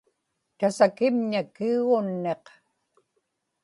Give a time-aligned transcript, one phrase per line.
[0.57, 2.45] tasakimña kiguunniq